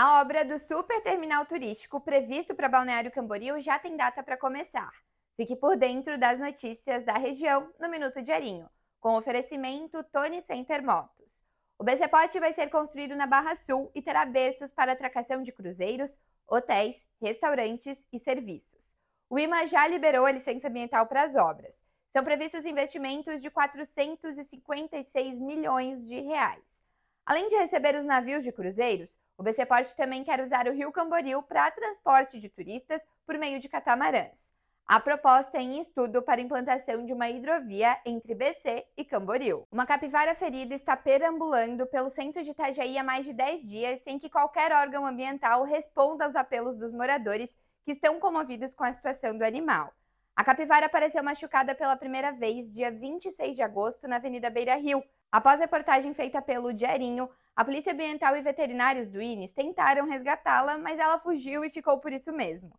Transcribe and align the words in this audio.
A 0.00 0.20
obra 0.20 0.44
do 0.44 0.60
super 0.60 1.02
terminal 1.02 1.44
turístico 1.44 2.00
previsto 2.00 2.54
para 2.54 2.68
Balneário 2.68 3.10
Camboriú 3.10 3.60
já 3.60 3.80
tem 3.80 3.96
data 3.96 4.22
para 4.22 4.36
começar. 4.36 4.92
Fique 5.36 5.56
por 5.56 5.76
dentro 5.76 6.16
das 6.16 6.38
notícias 6.38 7.04
da 7.04 7.14
região 7.14 7.68
no 7.80 7.88
Minuto 7.88 8.22
Diarinho, 8.22 8.70
com 9.00 9.16
oferecimento 9.16 10.04
Tony 10.04 10.40
Center 10.42 10.84
Motos. 10.84 11.42
O 11.76 11.82
BCPOT 11.82 12.38
vai 12.38 12.52
ser 12.52 12.70
construído 12.70 13.16
na 13.16 13.26
Barra 13.26 13.56
Sul 13.56 13.90
e 13.92 14.00
terá 14.00 14.24
berços 14.24 14.70
para 14.70 14.92
atracação 14.92 15.42
de 15.42 15.50
cruzeiros, 15.50 16.16
hotéis, 16.46 17.04
restaurantes 17.20 18.06
e 18.12 18.20
serviços. 18.20 18.96
O 19.28 19.36
IMA 19.36 19.66
já 19.66 19.84
liberou 19.88 20.26
a 20.26 20.30
licença 20.30 20.68
ambiental 20.68 21.08
para 21.08 21.24
as 21.24 21.34
obras. 21.34 21.84
São 22.12 22.22
previstos 22.22 22.64
investimentos 22.64 23.42
de 23.42 23.50
456 23.50 25.40
milhões 25.40 26.06
de 26.06 26.20
reais. 26.20 26.84
Além 27.26 27.48
de 27.48 27.56
receber 27.56 27.96
os 27.96 28.04
navios 28.04 28.44
de 28.44 28.52
cruzeiros, 28.52 29.18
o 29.38 29.42
BC 29.44 29.64
Port 29.66 29.88
também 29.94 30.24
quer 30.24 30.40
usar 30.40 30.66
o 30.66 30.72
Rio 30.72 30.90
Camboriú 30.90 31.40
para 31.44 31.70
transporte 31.70 32.40
de 32.40 32.48
turistas 32.48 33.00
por 33.24 33.38
meio 33.38 33.60
de 33.60 33.68
catamarãs. 33.68 34.52
A 34.84 34.98
proposta 34.98 35.58
é 35.58 35.62
em 35.62 35.80
estudo 35.80 36.20
para 36.20 36.40
implantação 36.40 37.04
de 37.04 37.12
uma 37.12 37.30
hidrovia 37.30 37.96
entre 38.04 38.34
BC 38.34 38.84
e 38.96 39.04
Camboriú. 39.04 39.64
Uma 39.70 39.86
capivara 39.86 40.34
ferida 40.34 40.74
está 40.74 40.96
perambulando 40.96 41.86
pelo 41.86 42.10
centro 42.10 42.42
de 42.42 42.50
Itajaí 42.50 42.98
há 42.98 43.04
mais 43.04 43.24
de 43.24 43.32
10 43.32 43.62
dias 43.62 44.00
sem 44.00 44.18
que 44.18 44.28
qualquer 44.28 44.72
órgão 44.72 45.06
ambiental 45.06 45.62
responda 45.62 46.24
aos 46.24 46.34
apelos 46.34 46.76
dos 46.76 46.92
moradores 46.92 47.56
que 47.84 47.92
estão 47.92 48.18
comovidos 48.18 48.74
com 48.74 48.82
a 48.82 48.92
situação 48.92 49.38
do 49.38 49.44
animal. 49.44 49.92
A 50.34 50.42
capivara 50.42 50.86
apareceu 50.86 51.22
machucada 51.22 51.76
pela 51.76 51.96
primeira 51.96 52.32
vez 52.32 52.72
dia 52.72 52.90
26 52.90 53.54
de 53.54 53.62
agosto 53.62 54.08
na 54.08 54.16
Avenida 54.16 54.50
Beira 54.50 54.74
Rio. 54.74 55.04
Após 55.30 55.60
reportagem 55.60 56.14
feita 56.14 56.40
pelo 56.42 56.72
Diarinho, 56.72 57.28
a 57.58 57.64
Polícia 57.64 57.92
Ambiental 57.92 58.36
e 58.36 58.40
veterinários 58.40 59.08
do 59.08 59.20
INES 59.20 59.50
tentaram 59.50 60.06
resgatá-la, 60.06 60.78
mas 60.78 60.96
ela 60.96 61.18
fugiu 61.18 61.64
e 61.64 61.70
ficou 61.70 61.98
por 61.98 62.12
isso 62.12 62.32
mesmo. 62.32 62.70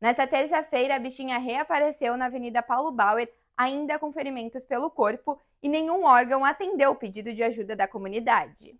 Nesta 0.00 0.26
terça-feira, 0.26 0.96
a 0.96 0.98
bichinha 0.98 1.36
reapareceu 1.36 2.16
na 2.16 2.24
Avenida 2.24 2.62
Paulo 2.62 2.90
Bauer, 2.90 3.30
ainda 3.54 3.98
com 3.98 4.10
ferimentos 4.10 4.64
pelo 4.64 4.90
corpo, 4.90 5.38
e 5.62 5.68
nenhum 5.68 6.04
órgão 6.04 6.46
atendeu 6.46 6.92
o 6.92 6.96
pedido 6.96 7.34
de 7.34 7.42
ajuda 7.42 7.76
da 7.76 7.86
comunidade. 7.86 8.74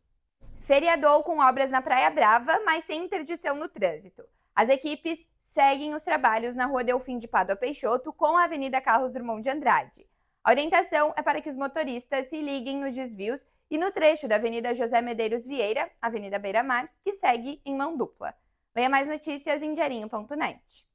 Feriadou 0.62 1.22
com 1.22 1.38
obras 1.38 1.70
na 1.70 1.82
Praia 1.82 2.08
Brava, 2.08 2.58
mas 2.64 2.84
sem 2.84 3.04
interdição 3.04 3.54
no 3.54 3.68
trânsito. 3.68 4.24
As 4.54 4.70
equipes 4.70 5.18
seguem 5.42 5.92
os 5.92 6.02
trabalhos 6.02 6.56
na 6.56 6.64
Rua 6.64 6.82
Delfim 6.82 7.18
de 7.18 7.28
Pádua 7.28 7.56
Peixoto 7.56 8.10
com 8.10 8.38
a 8.38 8.44
Avenida 8.44 8.80
Carlos 8.80 9.12
Drummond 9.12 9.42
de 9.42 9.50
Andrade. 9.50 10.08
A 10.44 10.50
orientação 10.50 11.14
é 11.16 11.22
para 11.22 11.40
que 11.40 11.48
os 11.48 11.56
motoristas 11.56 12.26
se 12.26 12.40
liguem 12.40 12.78
nos 12.78 12.94
desvios 12.94 13.46
e 13.70 13.78
no 13.78 13.92
trecho 13.92 14.26
da 14.26 14.36
Avenida 14.36 14.74
José 14.74 15.00
Medeiros 15.00 15.46
Vieira, 15.46 15.88
Avenida 16.00 16.38
Beira 16.38 16.64
Mar, 16.64 16.92
que 17.04 17.12
segue 17.12 17.62
em 17.64 17.76
mão 17.76 17.96
dupla. 17.96 18.34
Leia 18.74 18.88
mais 18.88 19.06
notícias 19.06 19.62
em 19.62 19.72
diarinho.net. 19.72 20.91